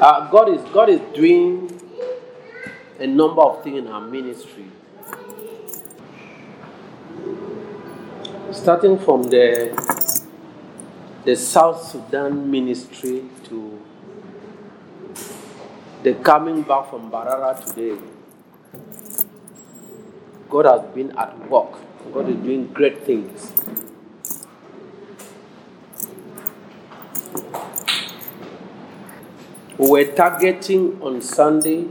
Uh, 0.00 0.30
God 0.30 0.48
is 0.50 0.62
God 0.72 0.88
is 0.90 1.00
doing 1.12 1.68
a 3.00 3.06
number 3.08 3.42
of 3.42 3.64
things 3.64 3.78
in 3.78 3.88
our 3.88 4.00
ministry. 4.00 4.66
Starting 8.52 8.96
from 8.96 9.24
the 9.24 9.74
the 11.24 11.34
South 11.34 11.82
Sudan 11.82 12.48
ministry 12.48 13.24
to 13.48 13.82
the 16.04 16.14
coming 16.14 16.62
back 16.62 16.90
from 16.90 17.10
Mbarara 17.10 17.58
today. 17.66 18.00
God 20.48 20.66
has 20.66 20.94
been 20.94 21.10
at 21.18 21.50
work. 21.50 21.72
God 22.14 22.28
is 22.30 22.36
doing 22.36 22.68
great 22.72 23.04
things. 23.04 23.52
We 29.78 29.88
were 29.88 30.04
targeting 30.06 31.00
on 31.00 31.22
Sunday, 31.22 31.86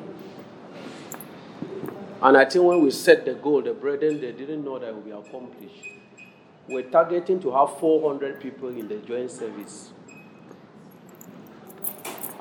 and 2.21 2.35
I 2.35 2.43
think 2.43 2.65
when 2.65 2.81
we 2.81 2.91
set 2.91 3.23
the 3.23 3.33
goal, 3.33 3.61
the 3.61 3.73
brethren 3.73 4.19
they 4.19 4.33
didn't 4.33 4.65
know 4.65 4.77
that 4.77 5.05
be 5.05 5.11
accomplished. 5.11 5.87
We're 6.67 6.89
targeting 6.89 7.39
to 7.43 7.51
have 7.53 7.79
400 7.79 8.41
people 8.41 8.67
in 8.67 8.89
the 8.89 8.97
joint 8.97 9.31
service. 9.31 9.93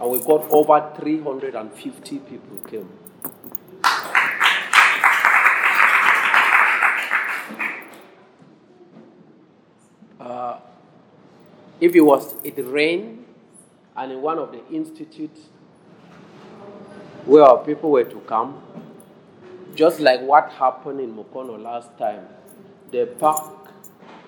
And 0.01 0.11
we 0.11 0.19
got 0.19 0.51
over 0.51 0.93
350 0.97 2.19
people 2.19 2.57
came. 2.69 2.91
Uh, 10.19 10.59
if 11.81 11.95
it 11.95 12.01
was 12.01 12.35
it 12.43 12.57
rained 12.67 13.27
and 13.97 14.13
in 14.13 14.23
one 14.23 14.39
of 14.39 14.53
the 14.53 14.67
institutes 14.69 15.41
where 17.25 17.57
people 17.59 17.91
were 17.91 18.05
to 18.05 18.21
come, 18.21 18.63
just 19.75 20.01
like 20.01 20.21
what 20.21 20.51
happened 20.53 21.01
in 21.01 21.15
Mukono 21.15 21.61
last 21.61 21.97
time, 21.99 22.27
they 22.91 23.05
park, 23.05 23.71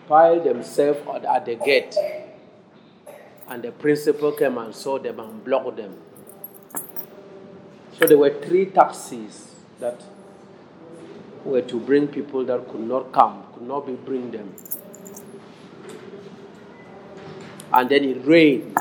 piled 0.08 0.44
themselves 0.44 1.00
at 1.28 1.44
the 1.46 1.54
gate, 1.54 1.94
and 3.48 3.62
the 3.62 3.70
principal 3.72 4.32
came 4.32 4.58
and 4.58 4.74
saw 4.74 4.98
them 4.98 5.20
and 5.20 5.44
blocked 5.44 5.76
them. 5.76 5.96
So 7.98 8.06
there 8.06 8.18
were 8.18 8.40
three 8.42 8.66
taxis 8.66 9.54
that 9.80 10.00
were 11.44 11.62
to 11.62 11.80
bring 11.80 12.08
people 12.08 12.44
that 12.44 12.68
could 12.68 12.80
not 12.80 13.12
come, 13.12 13.44
could 13.54 13.66
not 13.66 13.86
be 13.86 13.94
bring 13.94 14.30
them. 14.30 14.54
And 17.72 17.88
then 17.88 18.04
it 18.04 18.26
rained. 18.26 18.76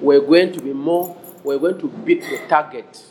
We're 0.00 0.20
going 0.20 0.52
to 0.52 0.60
be 0.62 0.72
more, 0.72 1.16
we're 1.44 1.58
going 1.58 1.78
to 1.78 1.88
beat 1.88 2.22
the 2.22 2.40
target. 2.48 3.04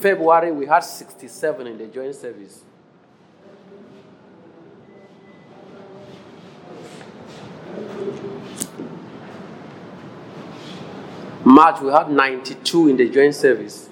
February, 0.00 0.50
we 0.50 0.66
had 0.66 0.80
67 0.80 1.66
in 1.66 1.78
the 1.78 1.86
joint 1.86 2.14
service. 2.14 2.62
March, 11.44 11.80
we 11.80 11.92
had 11.92 12.10
92 12.10 12.88
in 12.88 12.96
the 12.96 13.08
joint 13.08 13.34
service. 13.34 13.88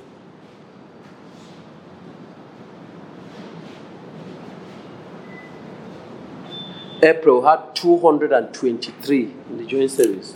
April 7.00 7.46
had 7.46 7.76
223 7.76 9.34
in 9.50 9.58
the 9.58 9.64
joint 9.64 9.90
service. 9.90 10.34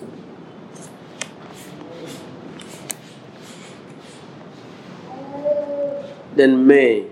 Then 6.38 6.68
May, 6.68 7.04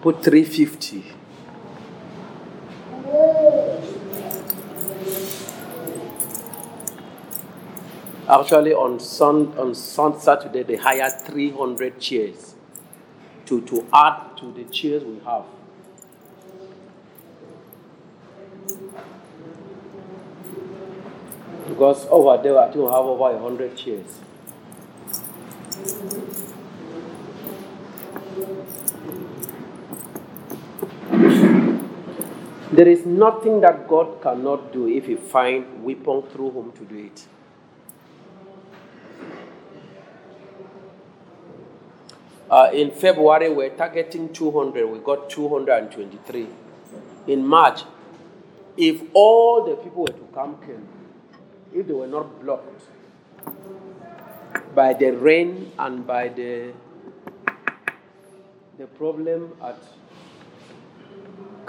put 0.00 0.24
350. 0.24 1.04
Actually, 8.26 8.72
on 8.72 8.98
sun, 9.00 9.48
on 9.58 9.74
sun 9.74 10.18
Saturday, 10.18 10.62
they 10.62 10.76
hired 10.76 11.12
300 11.26 12.00
chairs 12.00 12.54
to, 13.44 13.60
to 13.60 13.86
add 13.92 14.34
to 14.38 14.50
the 14.52 14.64
chairs 14.64 15.04
we 15.04 15.20
have. 15.26 15.44
Because 21.68 22.06
over 22.06 22.42
there, 22.42 22.58
I 22.58 22.64
think 22.68 22.76
we 22.76 22.84
have 22.84 23.04
over 23.04 23.34
100 23.36 23.76
chairs. 23.76 24.20
There 32.70 32.88
is 32.88 33.06
nothing 33.06 33.60
that 33.62 33.88
God 33.88 34.20
cannot 34.20 34.72
do 34.72 34.88
if 34.88 35.06
He 35.06 35.16
find 35.16 35.82
weapon 35.82 36.22
through 36.30 36.50
whom 36.50 36.72
to 36.72 36.84
do 36.84 36.96
it. 36.96 37.26
Uh, 42.50 42.70
in 42.72 42.90
February, 42.90 43.50
we're 43.50 43.70
targeting 43.70 44.32
200. 44.32 44.86
We 44.86 44.98
got 45.00 45.30
223. 45.30 46.46
In 47.26 47.46
March, 47.46 47.82
if 48.76 49.02
all 49.12 49.64
the 49.66 49.76
people 49.76 50.02
were 50.02 50.12
to 50.12 50.28
come 50.34 50.56
came, 50.60 50.86
if 51.74 51.86
they 51.86 51.92
were 51.92 52.06
not 52.06 52.40
blocked 52.40 52.82
by 54.74 54.92
the 54.92 55.10
rain 55.10 55.72
and 55.78 56.06
by 56.06 56.28
the 56.28 56.72
the 58.78 58.86
problem 58.86 59.52
at 59.62 59.76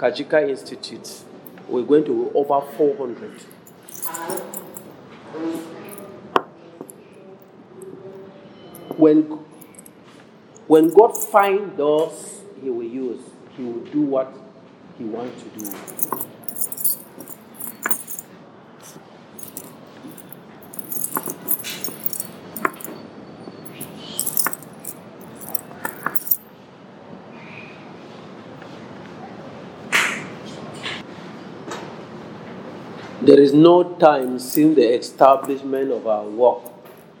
Kajika 0.00 0.48
Institute, 0.48 1.24
we're 1.68 1.82
going 1.82 2.06
to 2.06 2.32
over 2.34 2.66
400. 2.74 3.32
When, 8.96 9.24
when 10.68 10.88
God 10.88 11.12
finds 11.12 11.76
those 11.76 12.40
He 12.62 12.70
will 12.70 12.82
use, 12.82 13.20
He 13.58 13.62
will 13.62 13.84
do 13.92 14.00
what 14.00 14.32
He 14.96 15.04
wants 15.04 15.42
to 15.42 15.48
do. 15.50 15.70
There 33.30 33.40
is 33.40 33.52
no 33.54 33.84
time 33.84 34.40
since 34.40 34.74
the 34.74 34.92
establishment 34.92 35.92
of 35.92 36.04
our 36.04 36.24
work 36.24 36.64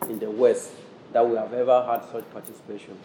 in 0.08 0.18
the 0.18 0.28
West 0.28 0.72
that 1.12 1.24
we 1.24 1.36
have 1.36 1.52
ever 1.52 1.84
had 1.84 2.04
such 2.10 2.28
participation. 2.32 2.98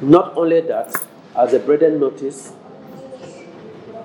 Not 0.00 0.36
only 0.36 0.60
that, 0.60 0.94
as 1.36 1.50
the 1.50 1.58
brethren 1.58 1.98
noticed, 1.98 2.54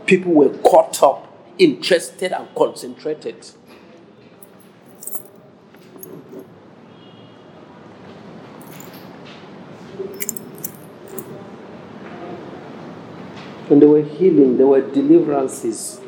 people 0.08 0.34
were 0.34 0.58
caught 0.64 1.04
up, 1.04 1.32
interested, 1.60 2.32
and 2.32 2.48
concentrated. 2.56 3.46
And 13.72 13.82
there 13.82 13.88
were 13.88 14.02
healing, 14.02 14.58
there 14.58 14.68
were 14.68 14.82
deliverances. 14.82 16.02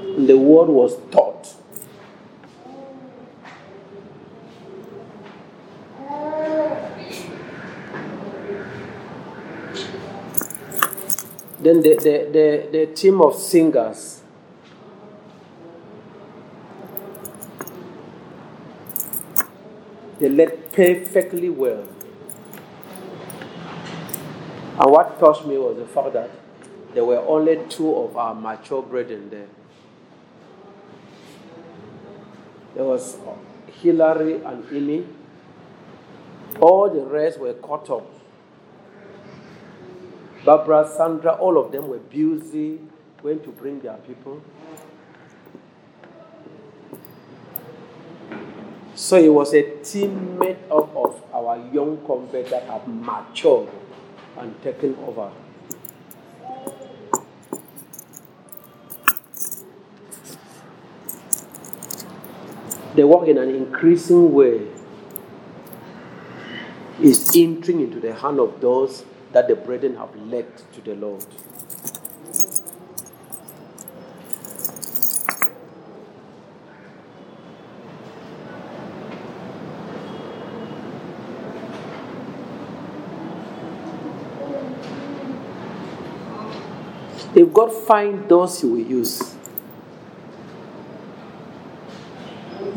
And 0.00 0.28
the 0.28 0.38
word 0.38 0.68
was 0.68 0.96
taught. 1.10 1.56
Then 11.58 11.82
the, 11.82 11.96
the, 11.96 12.28
the, 12.30 12.68
the 12.70 12.86
team 12.94 13.20
of 13.20 13.34
singers. 13.34 14.22
They 20.20 20.28
led 20.28 20.72
perfectly 20.72 21.50
well. 21.50 21.88
And 24.78 24.90
what 24.90 25.18
touched 25.20 25.46
me 25.46 25.58
was 25.58 25.76
the 25.76 25.86
fact 25.86 26.12
that 26.14 26.30
there 26.94 27.04
were 27.04 27.18
only 27.18 27.58
two 27.68 27.94
of 27.94 28.16
our 28.16 28.34
mature 28.34 28.82
brethren 28.82 29.30
there. 29.30 29.48
There 32.74 32.84
was 32.84 33.18
Hillary 33.66 34.42
and 34.44 34.64
Amy. 34.72 35.06
All 36.60 36.90
the 36.90 37.02
rest 37.02 37.38
were 37.38 37.54
caught 37.54 37.90
up. 37.90 38.10
Barbara, 40.44 40.90
Sandra, 40.96 41.32
all 41.32 41.58
of 41.58 41.70
them 41.70 41.88
were 41.88 41.98
busy 41.98 42.80
went 43.22 43.44
to 43.44 43.50
bring 43.50 43.80
their 43.80 43.96
people. 43.98 44.42
So 48.94 49.16
it 49.16 49.32
was 49.32 49.54
a 49.54 49.62
team 49.82 50.38
made 50.38 50.58
up 50.70 50.94
of 50.94 51.22
our 51.32 51.58
young 51.72 52.04
converts 52.06 52.50
that 52.50 52.64
have 52.64 52.86
matured 52.86 53.68
and 54.38 54.62
taken 54.62 54.96
over. 54.96 55.30
They 62.94 63.04
work 63.04 63.28
in 63.28 63.38
an 63.38 63.48
increasing 63.48 64.32
way 64.34 64.66
is 67.00 67.30
entering 67.34 67.80
into 67.80 67.98
the 67.98 68.14
hand 68.14 68.38
of 68.38 68.60
those 68.60 69.04
that 69.32 69.48
the 69.48 69.56
brethren 69.56 69.96
have 69.96 70.14
led 70.16 70.46
to 70.72 70.80
the 70.82 70.94
Lord. 70.94 71.24
If 87.42 87.52
God 87.52 87.72
find 87.72 88.28
those 88.28 88.60
He 88.60 88.68
will 88.68 88.78
use, 88.78 89.34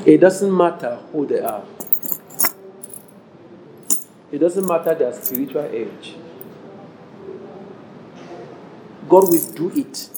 it 0.03 0.17
doesn't 0.17 0.57
matter 0.57 0.95
who 1.11 1.27
they 1.27 1.39
are. 1.39 1.63
It 4.31 4.39
doesn't 4.39 4.65
matter 4.65 4.95
their 4.95 5.13
spiritual 5.13 5.65
age. 5.65 6.15
God 9.07 9.29
will 9.29 9.51
do 9.51 9.71
it. 9.75 10.09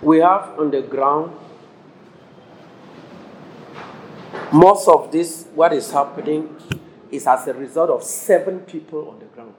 We 0.00 0.20
have 0.20 0.58
on 0.58 0.70
the 0.70 0.80
ground 0.80 1.36
most 4.50 4.88
of 4.88 5.12
this, 5.12 5.46
what 5.54 5.74
is 5.74 5.90
happening 5.90 6.56
is 7.16 7.26
as 7.26 7.46
a 7.48 7.54
result 7.54 7.90
of 7.90 8.02
seven 8.02 8.60
people 8.60 9.08
on 9.08 9.18
the 9.18 9.24
ground. 9.26 9.54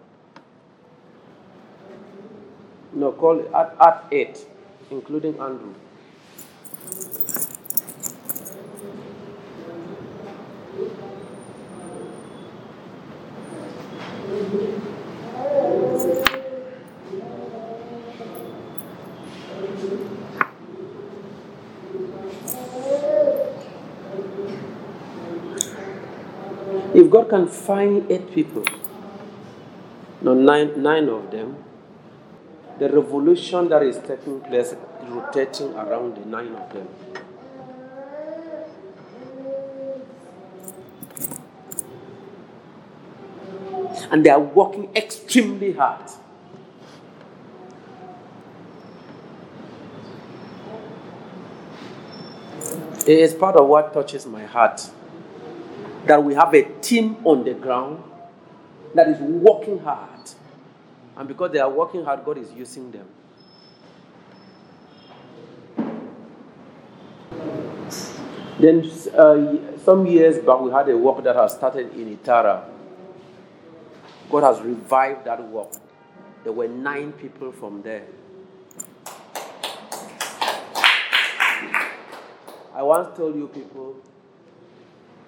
No, 2.94 3.12
call 3.12 3.39
at, 3.56 3.75
at 3.80 4.06
eight, 4.12 4.45
including 4.89 5.39
Andrew. 5.39 5.74
If 26.98 27.12
God 27.12 27.30
can 27.30 27.48
find 27.48 28.12
eight 28.12 28.34
people, 28.34 28.64
no, 30.20 30.34
nine, 30.34 30.82
nine 30.82 31.08
of 31.10 31.30
them, 31.30 31.64
the 32.80 32.90
revolution 32.90 33.70
that 33.70 33.84
is 33.84 34.00
taking 34.00 34.42
place 34.42 34.74
rotating 35.04 35.76
around 35.76 36.16
the 36.16 36.26
nine 36.26 36.56
of 36.56 36.74
them. 36.74 36.88
And 44.10 44.26
they 44.26 44.32
are 44.32 44.40
working 44.40 44.90
extremely 44.96 45.74
hard. 45.74 46.10
It 53.02 53.20
is 53.20 53.36
part 53.36 53.56
of 53.56 53.68
what 53.68 53.94
touches 53.94 54.26
my 54.26 54.46
heart 54.46 54.90
that 56.07 56.24
we 56.24 56.33
have 56.33 56.54
a 56.54 56.63
team 56.81 57.18
on 57.25 57.44
the 57.44 57.54
ground 57.54 58.01
that 58.95 59.09
is 59.09 59.19
working 59.19 59.80
hard. 59.80 60.09
And 61.15 61.27
because 61.27 61.51
they 61.51 61.59
are 61.59 61.69
working 61.69 62.04
hard, 62.04 62.24
God 62.24 62.38
is 62.38 62.51
using 62.54 62.92
them. 62.92 63.07
Then, 68.59 68.89
uh, 69.15 69.77
some 69.83 70.07
years 70.07 70.38
back, 70.39 70.59
we 70.62 70.71
had 70.71 70.89
a 70.89 70.98
work 70.98 71.24
that 71.24 71.36
has 71.36 71.54
started 71.54 71.94
in 71.94 72.18
Itara. 72.18 72.63
God 74.31 74.44
has 74.44 74.62
revived 74.62 75.25
that 75.25 75.44
work. 75.50 75.71
There 76.44 76.54
were 76.54 76.68
nine 76.68 77.12
people 77.13 77.51
from 77.51 77.81
there. 77.81 78.06
I 82.74 82.83
once 82.83 83.15
told 83.18 83.36
you 83.36 83.48
people 83.48 83.95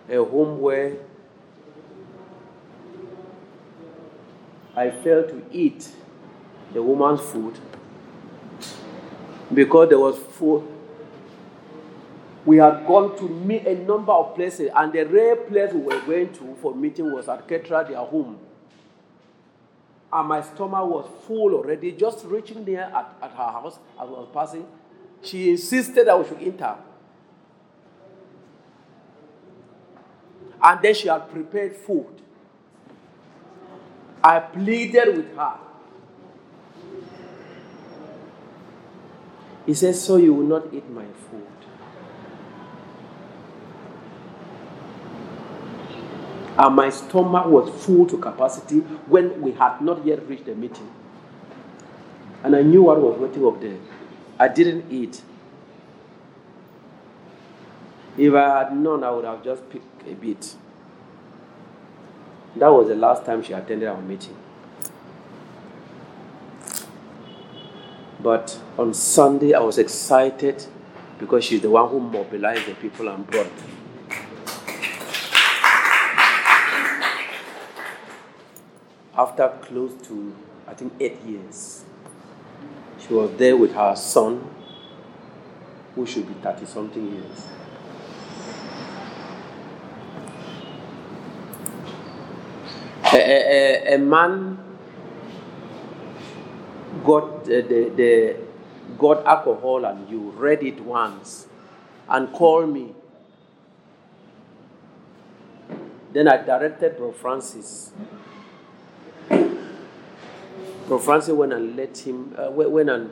a 0.09 0.23
home 0.23 0.59
where 0.59 0.97
I 4.75 4.91
failed 4.91 5.29
to 5.29 5.43
eat 5.51 5.89
the 6.73 6.81
woman's 6.81 7.21
food 7.21 7.59
because 9.53 9.89
there 9.89 9.99
was 9.99 10.17
food. 10.17 10.67
We 12.45 12.57
had 12.57 12.87
gone 12.87 13.17
to 13.17 13.27
meet 13.27 13.67
a 13.67 13.75
number 13.75 14.11
of 14.11 14.35
places, 14.35 14.71
and 14.73 14.93
the 14.93 15.03
rare 15.03 15.35
place 15.35 15.73
we 15.73 15.81
were 15.81 15.99
going 16.01 16.31
to 16.33 16.55
for 16.61 16.73
meeting 16.73 17.11
was 17.11 17.27
at 17.27 17.47
Ketra, 17.47 17.87
their 17.87 17.97
home. 17.97 18.39
And 20.11 20.27
my 20.27 20.41
stomach 20.41 20.85
was 20.85 21.07
full 21.27 21.53
already. 21.53 21.91
Just 21.91 22.25
reaching 22.25 22.65
there 22.65 22.83
at, 22.83 23.15
at 23.21 23.31
her 23.31 23.51
house 23.51 23.77
as 24.01 24.07
I 24.07 24.11
was 24.11 24.29
passing, 24.33 24.65
she 25.21 25.51
insisted 25.51 26.07
that 26.07 26.17
we 26.17 26.27
should 26.27 26.41
enter. 26.41 26.75
And 30.61 30.81
then 30.81 30.93
she 30.93 31.07
had 31.07 31.31
prepared 31.31 31.75
food. 31.75 32.07
I 34.23 34.39
pleaded 34.39 35.15
with 35.15 35.35
her. 35.35 35.57
He 39.65 39.73
says, 39.73 40.03
So 40.03 40.17
you 40.17 40.33
will 40.33 40.45
not 40.45 40.73
eat 40.73 40.89
my 40.89 41.05
food. 41.29 41.45
And 46.57 46.75
my 46.75 46.89
stomach 46.89 47.45
was 47.45 47.85
full 47.85 48.05
to 48.07 48.17
capacity 48.17 48.79
when 49.07 49.41
we 49.41 49.51
had 49.53 49.79
not 49.79 50.05
yet 50.05 50.27
reached 50.27 50.45
the 50.45 50.55
meeting. 50.55 50.91
And 52.43 52.53
I 52.53 52.63
knew 52.63 52.83
what 52.83 52.99
was 52.99 53.17
waiting 53.17 53.45
up 53.45 53.61
there. 53.61 53.77
I 54.37 54.49
didn't 54.49 54.91
eat. 54.91 55.21
If 58.17 58.33
I 58.33 58.59
had 58.59 58.75
known, 58.75 59.05
I 59.05 59.11
would 59.11 59.23
have 59.23 59.41
just 59.41 59.69
picked 59.69 59.78
a 60.09 60.13
bit. 60.13 60.55
That 62.55 62.69
was 62.69 62.87
the 62.87 62.95
last 62.95 63.25
time 63.25 63.43
she 63.43 63.53
attended 63.53 63.87
our 63.87 64.01
meeting. 64.01 64.35
But 68.21 68.59
on 68.77 68.93
Sunday, 68.93 69.53
I 69.53 69.59
was 69.59 69.77
excited 69.77 70.65
because 71.19 71.45
she's 71.45 71.61
the 71.61 71.69
one 71.69 71.89
who 71.89 71.99
mobilized 71.99 72.65
the 72.65 72.75
people 72.75 73.07
and 73.07 73.25
brought 73.25 73.45
them. 73.55 73.69
After 79.17 79.49
close 79.61 79.93
to, 80.07 80.33
I 80.67 80.73
think, 80.73 80.93
eight 80.99 81.21
years, 81.25 81.83
she 82.99 83.13
was 83.13 83.31
there 83.37 83.55
with 83.55 83.73
her 83.73 83.95
son, 83.95 84.49
who 85.95 86.05
should 86.05 86.27
be 86.27 86.33
30 86.35 86.65
something 86.65 87.13
years. 87.13 87.47
A, 93.11 93.17
a, 93.17 93.95
a 93.95 93.97
man 93.97 94.57
got 97.03 97.45
the, 97.45 97.61
the, 97.95 98.35
got 98.99 99.25
alcohol 99.25 99.85
and 99.85 100.07
you 100.09 100.29
read 100.31 100.61
it 100.63 100.79
once 100.81 101.47
and 102.07 102.31
called 102.31 102.71
me. 102.71 102.93
Then 106.13 106.27
I 106.27 106.37
directed 106.37 106.97
Bro 106.97 107.13
Francis. 107.13 107.91
Bro 110.87 110.99
Francis 110.99 111.33
went 111.33 111.53
and 111.53 111.75
let 111.75 111.97
him, 111.97 112.35
uh, 112.37 112.51
went 112.51 112.89
and 112.89 113.11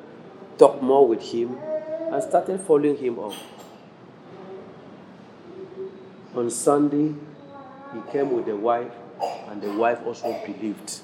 talked 0.58 0.82
more 0.82 1.08
with 1.08 1.22
him 1.22 1.58
and 2.12 2.22
started 2.24 2.62
following 2.62 2.98
him 2.98 3.20
up. 3.20 3.34
On 6.36 6.50
Sunday, 6.50 7.16
he 7.94 8.12
came 8.12 8.32
with 8.32 8.46
the 8.46 8.56
wife 8.56 8.92
and 9.22 9.62
the 9.62 9.72
wife 9.74 10.00
also 10.06 10.32
believed. 10.46 11.00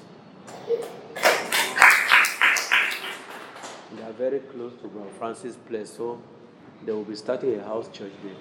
They 3.94 4.02
are 4.02 4.12
very 4.12 4.40
close 4.40 4.72
to 4.82 4.88
Brother 4.88 5.10
Francis' 5.18 5.56
place, 5.56 5.90
so 5.96 6.20
they 6.84 6.92
will 6.92 7.04
be 7.04 7.16
starting 7.16 7.58
a 7.58 7.64
house 7.64 7.88
church 7.92 8.12
there. 8.22 8.34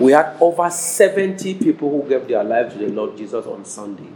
We 0.00 0.12
had 0.12 0.36
over 0.40 0.68
70 0.68 1.54
people 1.54 1.90
who 1.90 2.08
gave 2.08 2.28
their 2.28 2.44
life 2.44 2.72
to 2.72 2.78
the 2.78 2.88
Lord 2.88 3.16
Jesus 3.16 3.46
on 3.46 3.64
Sunday. 3.64 4.10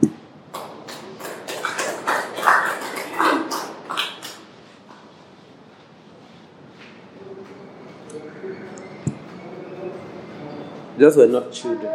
Those 10.98 11.16
were 11.16 11.28
not 11.28 11.52
children. 11.52 11.94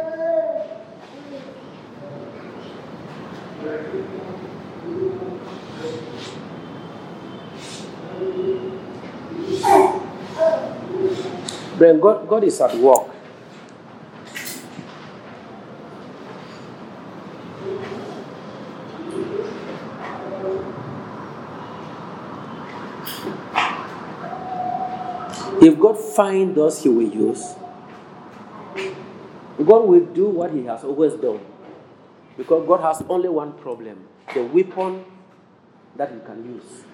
Brent, 11.76 12.00
God, 12.00 12.26
God 12.26 12.44
is 12.44 12.58
at 12.62 12.74
work. 12.76 13.10
If 25.60 25.78
God 25.78 25.98
finds 25.98 26.58
us, 26.58 26.82
He 26.82 26.88
will 26.88 27.02
use. 27.02 27.54
God 29.66 29.86
will 29.88 30.04
do 30.06 30.26
what 30.26 30.52
He 30.52 30.64
has 30.64 30.84
always 30.84 31.14
done. 31.14 31.40
Because 32.36 32.66
God 32.66 32.80
has 32.80 33.02
only 33.08 33.28
one 33.28 33.52
problem 33.54 34.06
the 34.34 34.42
weapon 34.42 35.04
that 35.96 36.12
He 36.12 36.18
can 36.20 36.44
use. 36.44 36.84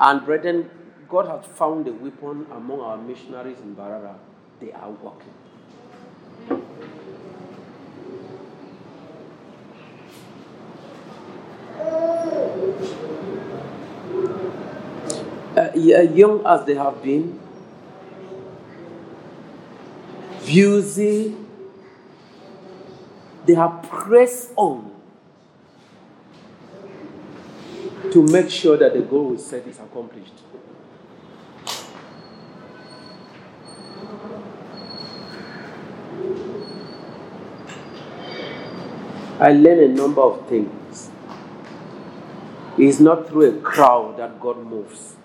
And, 0.00 0.24
brethren, 0.24 0.70
God 1.08 1.26
has 1.28 1.46
found 1.56 1.86
a 1.86 1.92
weapon 1.92 2.46
among 2.50 2.80
our 2.80 2.96
missionaries 2.98 3.58
in 3.60 3.76
Mbarara. 3.76 4.16
They 4.60 4.72
are 4.72 4.90
working. 4.90 5.32
Uh, 15.56 15.72
young 15.74 16.44
as 16.44 16.66
they 16.66 16.74
have 16.74 17.02
been, 17.02 17.40
Busy, 20.46 21.34
they 23.46 23.54
have 23.54 23.82
pressed 23.84 24.52
on 24.56 24.92
to 28.12 28.22
make 28.22 28.50
sure 28.50 28.76
that 28.76 28.94
the 28.94 29.00
goal 29.00 29.30
we 29.30 29.38
set 29.38 29.66
is 29.66 29.78
accomplished. 29.78 30.32
I 39.38 39.52
learned 39.52 39.80
a 39.80 39.88
number 39.88 40.22
of 40.22 40.48
things. 40.48 41.10
It's 42.78 43.00
not 43.00 43.28
through 43.28 43.58
a 43.58 43.60
crowd 43.60 44.16
that 44.18 44.40
God 44.40 44.58
moves. 44.64 45.16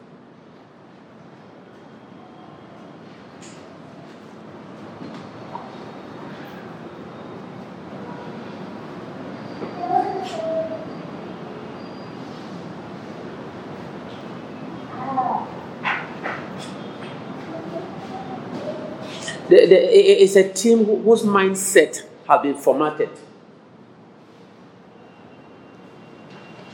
It's 19.76 20.36
a 20.36 20.52
team 20.52 20.86
whose 20.86 21.24
mindset 21.24 22.04
has 22.28 22.42
been 22.42 22.56
formatted. 22.56 23.10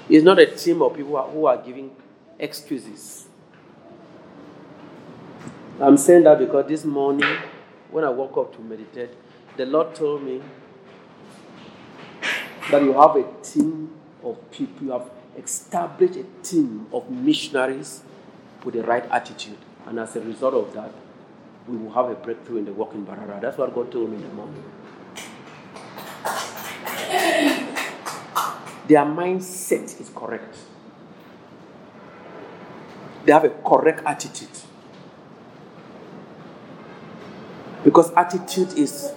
It's 0.09 0.23
not 0.23 0.39
a 0.39 0.45
team 0.45 0.81
of 0.81 0.95
people 0.95 1.21
who 1.31 1.45
are 1.45 1.57
giving 1.57 1.91
excuses. 2.39 3.27
I'm 5.79 5.97
saying 5.97 6.23
that 6.23 6.39
because 6.39 6.67
this 6.67 6.85
morning, 6.85 7.37
when 7.91 8.03
I 8.03 8.09
woke 8.09 8.37
up 8.37 8.55
to 8.55 8.61
meditate, 8.61 9.11
the 9.57 9.65
Lord 9.65 9.93
told 9.93 10.23
me 10.23 10.41
that 12.71 12.81
you 12.81 12.93
have 12.93 13.15
a 13.15 13.25
team 13.43 13.91
of 14.23 14.51
people, 14.51 14.87
you 14.87 14.91
have 14.91 15.09
established 15.37 16.15
a 16.15 16.23
team 16.41 16.87
of 16.91 17.09
missionaries 17.09 18.01
with 18.63 18.75
the 18.75 18.83
right 18.83 19.05
attitude. 19.11 19.57
And 19.85 19.99
as 19.99 20.15
a 20.15 20.21
result 20.21 20.53
of 20.53 20.73
that, 20.73 20.91
we 21.67 21.77
will 21.77 21.91
have 21.91 22.09
a 22.09 22.15
breakthrough 22.15 22.57
in 22.57 22.65
the 22.65 22.73
work 22.73 22.93
in 22.93 23.05
Mbarara. 23.05 23.41
That's 23.41 23.57
what 23.57 23.73
God 23.75 23.91
told 23.91 24.09
me 24.09 24.15
in 24.17 24.21
the 24.21 24.29
morning. 24.29 24.63
Their 28.87 29.03
mindset 29.03 29.99
is 29.99 30.09
correct. 30.15 30.55
They 33.25 33.33
have 33.33 33.43
a 33.43 33.49
correct 33.49 34.01
attitude. 34.05 34.47
Because 37.83 38.11
attitude 38.13 38.77
is 38.77 39.11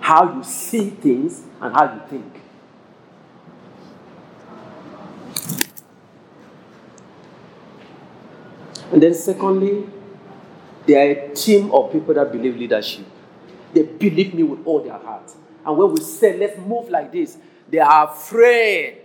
how 0.00 0.36
you 0.36 0.42
see 0.42 0.90
things 0.90 1.42
and 1.60 1.72
how 1.72 1.94
you 1.94 2.00
think. 2.08 2.40
And 8.92 9.02
then, 9.02 9.14
secondly, 9.14 9.88
they 10.86 10.94
are 10.94 11.30
a 11.30 11.34
team 11.34 11.70
of 11.72 11.92
people 11.92 12.14
that 12.14 12.30
believe 12.30 12.56
leadership. 12.56 13.04
They 13.72 13.82
believe 13.82 14.34
me 14.34 14.42
with 14.42 14.66
all 14.66 14.82
their 14.82 14.98
heart. 14.98 15.32
And 15.64 15.76
when 15.76 15.92
we 15.92 16.00
say, 16.00 16.36
let's 16.38 16.58
move 16.58 16.88
like 16.88 17.12
this, 17.12 17.36
they 17.68 17.78
are 17.78 18.10
afraid 18.10 18.98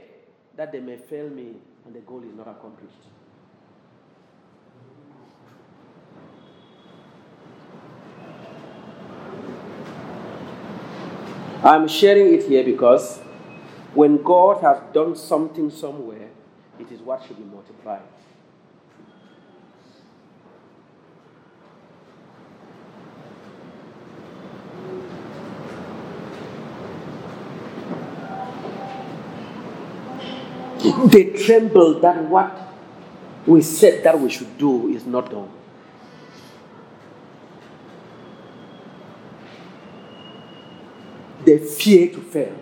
that 0.56 0.72
they 0.72 0.80
may 0.80 0.98
fail 0.98 1.30
me 1.30 1.56
and 1.86 1.96
the 1.96 2.00
goal 2.00 2.24
is 2.24 2.34
not 2.36 2.48
accomplished. 2.48 2.94
I'm 11.64 11.88
sharing 11.88 12.34
it 12.34 12.48
here 12.48 12.64
because 12.64 13.20
when 13.94 14.22
God 14.24 14.62
has 14.62 14.82
done 14.94 15.16
something 15.16 15.70
somewhere, 15.70 16.30
it 16.80 16.92
is 16.92 17.02
what 17.02 17.24
should 17.24 17.38
be 17.38 17.44
multiplied. 17.44 18.02
They 31.05 31.24
tremble 31.25 32.00
that 32.01 32.24
what 32.25 32.74
we 33.48 33.62
said 33.62 34.03
that 34.03 34.20
we 34.20 34.29
should 34.29 34.58
do 34.58 34.88
is 34.89 35.05
not 35.05 35.31
done. 35.31 35.50
They 41.46 41.58
fear 41.58 42.10
to 42.13 42.22
fail. 42.22 42.55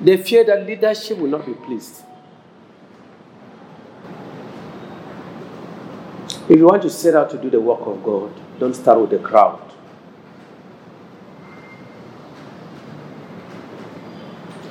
They 0.00 0.16
fear 0.18 0.44
that 0.44 0.66
leadership 0.66 1.18
will 1.18 1.28
not 1.28 1.46
be 1.46 1.54
pleased. 1.54 2.02
If 6.48 6.58
you 6.58 6.66
want 6.66 6.82
to 6.82 6.90
set 6.90 7.16
out 7.16 7.28
to 7.30 7.38
do 7.38 7.50
the 7.50 7.60
work 7.60 7.80
of 7.82 8.04
God, 8.04 8.32
don't 8.60 8.74
start 8.74 9.00
with 9.00 9.10
the 9.10 9.18
crowd. 9.18 9.60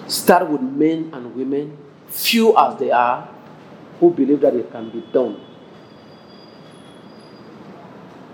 Start 0.08 0.50
with 0.50 0.62
men 0.62 1.10
and 1.14 1.36
women, 1.36 1.78
few 2.08 2.58
as 2.58 2.80
they 2.80 2.92
are, 2.92 3.30
who 4.00 4.10
believe 4.10 4.40
that 4.42 4.56
it 4.56 4.72
can 4.72 4.90
be 4.90 5.02
done. 5.12 5.42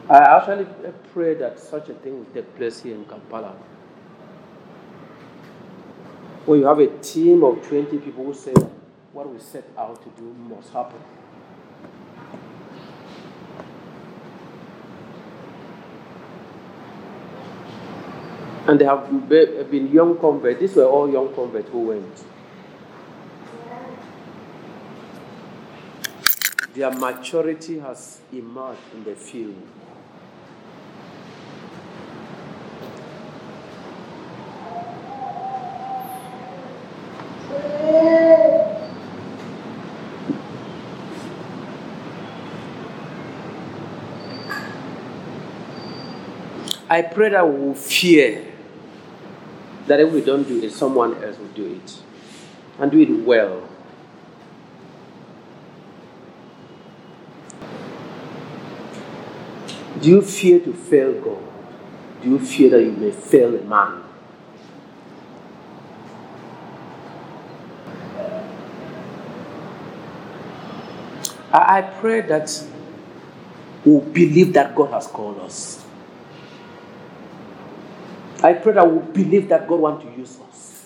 I 0.08 0.18
actually 0.18 0.68
pray 1.12 1.34
that 1.36 1.60
such 1.60 1.90
a 1.90 1.94
thing 1.96 2.20
will 2.20 2.34
take 2.34 2.56
place 2.56 2.82
here 2.82 2.94
in 2.94 3.06
Kampala. 3.06 3.56
Where 6.46 6.60
you 6.60 6.66
have 6.66 6.80
a 6.80 6.88
team 7.00 7.44
of 7.44 7.66
20 7.68 7.98
people 7.98 8.26
who 8.26 8.34
say 8.36 8.54
what 9.14 9.32
we 9.32 9.40
set 9.40 9.68
out 9.78 10.04
to 10.04 10.10
do 10.22 10.32
must 10.48 10.72
happen. 10.72 11.00
And 18.72 18.80
they 18.80 18.86
have 18.86 19.10
been 19.70 19.92
young 19.92 20.18
converts. 20.18 20.62
These 20.62 20.78
were 20.78 20.86
all 20.86 21.12
young 21.12 21.36
converts 21.36 21.70
who 21.72 21.88
went. 21.90 22.24
Their 26.74 26.90
maturity 26.92 27.80
has 27.80 28.22
emerged 28.32 28.80
in 28.94 29.04
the 29.04 29.13
field. 29.13 29.62
I 46.90 47.01
pray 47.01 47.32
that 47.32 47.46
we 47.46 47.66
will 47.66 47.74
fear 47.74 48.51
that 49.92 50.00
if 50.00 50.10
we 50.14 50.22
don't 50.22 50.48
do 50.48 50.64
it, 50.64 50.72
someone 50.72 51.22
else 51.22 51.38
will 51.38 51.48
do 51.48 51.66
it 51.66 52.00
and 52.80 52.90
do 52.90 52.98
it 53.02 53.10
well. 53.26 53.68
Do 60.00 60.10
you 60.10 60.22
fear 60.22 60.62
to 60.62 60.72
fail 60.72 61.12
God? 61.20 61.44
Do 62.22 62.30
you 62.30 62.40
fear 62.40 62.70
that 62.70 62.82
you 62.82 62.94
may 62.94 63.12
fail 63.12 63.54
a 63.54 63.62
man? 63.64 64.02
I 71.52 71.82
pray 71.82 72.22
that 72.22 72.64
we 73.84 74.00
believe 74.00 74.54
that 74.54 74.74
God 74.74 74.92
has 74.94 75.08
called 75.08 75.42
us. 75.42 75.86
I 78.44 78.54
pray 78.54 78.74
that 78.74 78.92
we 78.92 79.24
believe 79.24 79.50
that 79.50 79.68
God 79.68 79.80
wants 79.80 80.04
to 80.04 80.12
use 80.12 80.40
us. 80.50 80.86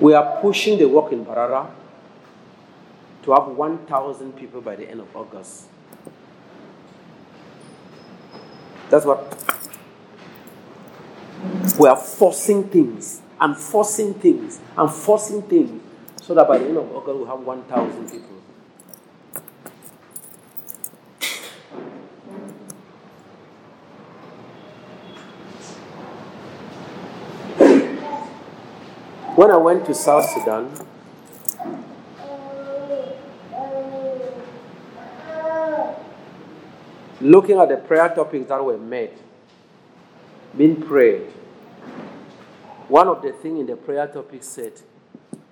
We 0.00 0.14
are 0.14 0.40
pushing 0.40 0.78
the 0.78 0.86
work 0.86 1.12
in 1.12 1.24
Mbarara 1.24 1.70
to 3.22 3.32
have 3.32 3.46
1,000 3.46 4.36
people 4.36 4.60
by 4.60 4.76
the 4.76 4.88
end 4.90 5.00
of 5.00 5.16
August. 5.16 5.66
That's 8.90 9.04
what 9.04 9.55
we 11.78 11.88
are 11.88 11.96
forcing 11.96 12.64
things 12.68 13.20
and 13.40 13.56
forcing 13.56 14.14
things 14.14 14.60
and 14.76 14.90
forcing 14.90 15.42
things 15.42 15.82
so 16.22 16.34
that 16.34 16.48
by 16.48 16.58
the 16.58 16.66
end 16.66 16.76
of 16.76 16.90
August 16.94 17.18
we'll 17.18 17.26
have 17.26 17.40
1,000 17.40 18.10
people. 18.10 18.36
When 29.36 29.50
I 29.50 29.56
went 29.58 29.84
to 29.84 29.94
South 29.94 30.24
Sudan, 30.30 30.72
looking 37.20 37.58
at 37.58 37.68
the 37.68 37.76
prayer 37.76 38.08
topics 38.08 38.48
that 38.48 38.64
were 38.64 38.78
made, 38.78 39.10
being 40.56 40.80
prayed, 40.80 41.35
one 42.88 43.08
of 43.08 43.22
the 43.22 43.32
things 43.32 43.60
in 43.60 43.66
the 43.66 43.76
prayer 43.76 44.06
topic 44.06 44.42
said 44.42 44.72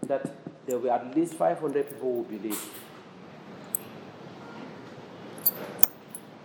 that 0.02 0.34
there 0.66 0.78
were 0.78 0.90
at 0.90 1.16
least 1.16 1.34
500 1.34 1.88
people 1.88 2.24
who 2.28 2.36
believed. 2.36 2.68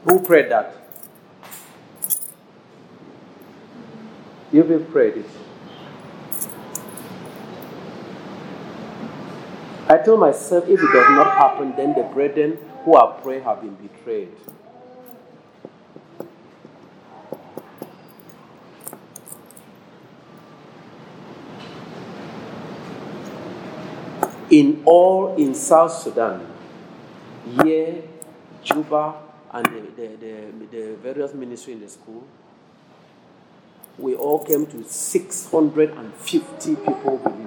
Who 0.05 0.19
prayed 0.19 0.50
that? 0.51 0.75
You 4.51 4.63
will 4.63 4.84
prayed 4.86 5.17
it. 5.17 5.25
I 9.88 9.98
told 9.98 10.19
myself 10.19 10.65
if 10.65 10.79
it 10.79 10.93
does 10.93 11.10
not 11.12 11.38
happen, 11.38 11.74
then 11.75 11.93
the 11.96 12.03
brethren 12.03 12.58
who 12.84 12.96
are 12.96 13.13
praying 13.22 13.43
have 13.43 13.62
been 13.62 13.75
betrayed. 13.75 14.29
In 24.60 24.84
all 24.84 25.36
in 25.38 25.56
South 25.56 25.93
Sudan, 25.93 26.45
here, 27.63 28.04
Juba, 28.62 29.15
and 29.52 29.65
the, 29.65 29.82
the, 29.95 30.52
the, 30.69 30.95
various 30.98 31.34
ministries 31.34 31.78
in 31.78 31.82
the 31.84 31.89
school, 31.89 32.28
we 33.98 34.15
all 34.15 34.43
came 34.43 34.65
to 34.65 34.84
650 34.84 36.76
people. 36.76 37.45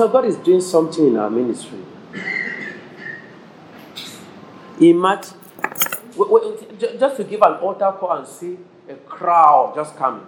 So, 0.00 0.08
God 0.08 0.24
is 0.24 0.36
doing 0.36 0.62
something 0.62 1.08
in 1.08 1.18
our 1.18 1.28
ministry. 1.28 1.78
In 4.80 4.96
Imagine, 4.96 5.34
just 6.98 7.18
to 7.18 7.24
give 7.24 7.42
an 7.42 7.52
altar 7.60 7.94
call 7.98 8.12
and 8.16 8.26
see 8.26 8.56
a 8.88 8.94
crowd 8.94 9.74
just 9.74 9.94
coming. 9.98 10.26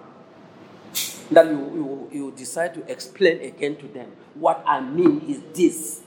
That 1.31 1.47
you, 1.47 1.57
you, 1.57 2.09
you 2.13 2.33
decide 2.37 2.75
to 2.75 2.93
explain 2.93 3.41
again 3.41 3.77
to 3.77 3.89
them. 3.89 4.13
What 4.35 4.63
I 4.67 4.83
mean 4.83 5.25
is 5.27 5.41
this. 5.57 6.03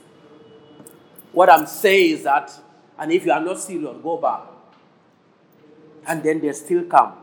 What 1.32 1.50
I'm 1.50 1.66
saying 1.66 2.18
is 2.18 2.22
that, 2.22 2.52
and 2.96 3.10
if 3.10 3.26
you 3.26 3.32
are 3.32 3.40
not 3.40 3.58
serious, 3.58 3.96
go 4.00 4.16
back. 4.16 4.42
And 6.06 6.22
then 6.22 6.40
they 6.40 6.52
still 6.52 6.84
come. 6.84 7.14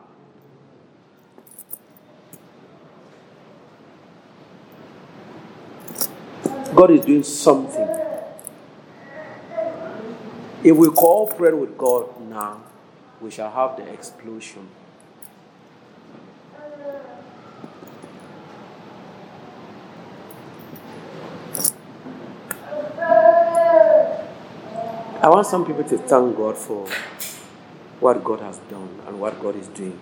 God 6.75 6.91
is 6.91 7.05
doing 7.05 7.23
something. 7.23 7.87
If 10.63 10.75
we 10.75 10.87
cooperate 10.89 11.55
with 11.55 11.77
God 11.77 12.19
now, 12.29 12.61
we 13.21 13.29
shall 13.29 13.51
have 13.51 13.77
the 13.77 13.91
explosion. 13.91 14.67
I 25.21 25.29
want 25.29 25.47
some 25.47 25.65
people 25.65 25.83
to 25.85 25.97
thank 25.97 26.35
God 26.35 26.57
for 26.57 26.87
what 27.99 28.23
God 28.23 28.41
has 28.41 28.57
done 28.69 28.99
and 29.07 29.19
what 29.19 29.39
God 29.41 29.55
is 29.55 29.67
doing. 29.69 29.97